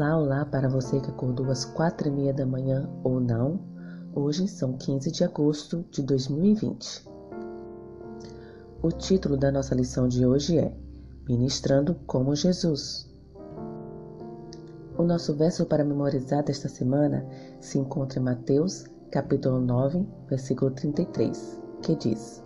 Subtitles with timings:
[0.00, 3.60] Olá, olá para você que acordou às quatro e meia da manhã ou não.
[4.14, 7.06] Hoje são 15 de agosto de 2020.
[8.82, 10.74] O título da nossa lição de hoje é
[11.28, 13.10] Ministrando como Jesus.
[14.96, 17.26] O nosso verso para memorizar desta semana
[17.60, 22.42] se encontra em Mateus, capítulo 9, versículo 33, que diz: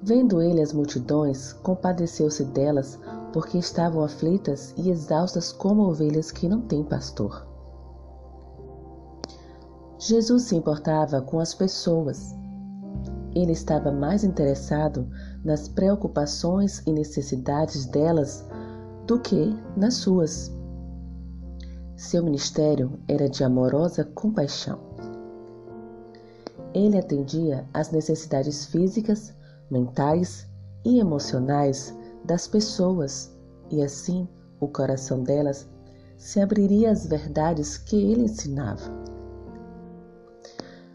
[0.00, 2.98] Vendo ele as multidões, compadeceu-se delas,
[3.32, 7.46] porque estavam aflitas e exaustas como ovelhas que não têm pastor.
[9.98, 12.34] Jesus se importava com as pessoas.
[13.34, 15.08] Ele estava mais interessado
[15.44, 18.44] nas preocupações e necessidades delas
[19.06, 20.50] do que nas suas.
[21.96, 24.80] Seu ministério era de amorosa compaixão.
[26.72, 29.34] Ele atendia às necessidades físicas,
[29.70, 30.48] mentais
[30.84, 33.34] e emocionais das pessoas
[33.70, 34.28] e assim
[34.60, 35.68] o coração delas
[36.16, 38.82] se abriria às verdades que ele ensinava.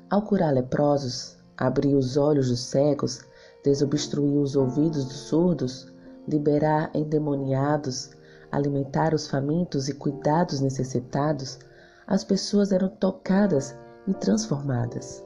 [0.09, 3.25] Ao curar leprosos, abrir os olhos dos cegos,
[3.63, 5.91] desobstruir os ouvidos dos surdos,
[6.27, 8.11] liberar endemoniados,
[8.52, 11.59] alimentar os famintos e cuidar dos necessitados,
[12.07, 13.75] as pessoas eram tocadas
[14.07, 15.25] e transformadas.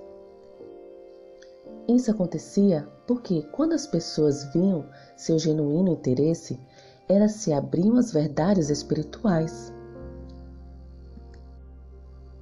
[1.90, 4.86] Isso acontecia porque, quando as pessoas viam
[5.18, 6.60] seu genuíno interesse,
[7.08, 9.74] elas se abriam às verdades espirituais.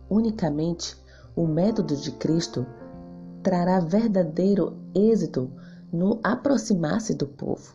[0.10, 1.02] Unicamente
[1.34, 2.66] o método de Cristo
[3.42, 5.50] trará verdadeiro êxito
[5.94, 7.74] no aproximar-se do povo.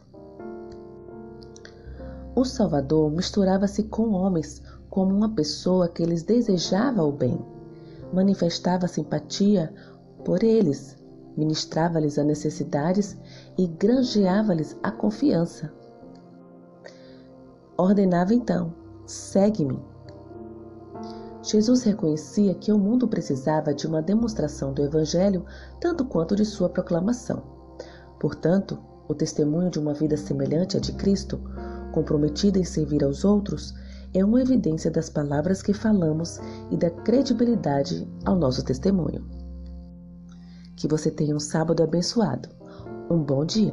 [2.34, 7.42] O Salvador misturava-se com homens como uma pessoa que lhes desejava o bem,
[8.12, 9.72] manifestava simpatia
[10.22, 11.00] por eles
[11.36, 13.16] ministrava-lhes as necessidades
[13.58, 15.72] e granjeava-lhes a confiança.
[17.76, 18.74] Ordenava então:
[19.06, 19.78] segue-me.
[21.42, 25.44] Jesus reconhecia que o mundo precisava de uma demonstração do Evangelho
[25.80, 27.42] tanto quanto de sua proclamação.
[28.20, 28.78] Portanto,
[29.08, 31.40] o testemunho de uma vida semelhante à de Cristo,
[31.92, 33.74] comprometida em servir aos outros,
[34.14, 36.38] é uma evidência das palavras que falamos
[36.70, 39.41] e da credibilidade ao nosso testemunho.
[40.82, 42.48] Que você tenha um sábado abençoado.
[43.08, 43.72] Um bom dia!